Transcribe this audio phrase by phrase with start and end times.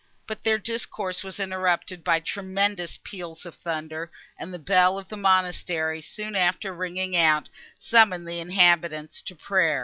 [0.25, 5.15] But their discourse was interrupted by tremendous peals of thunder; and the bell of the
[5.15, 9.79] monastery soon after ringing out, summoned the inhabitants to prayer.